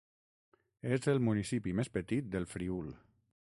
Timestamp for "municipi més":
1.27-1.93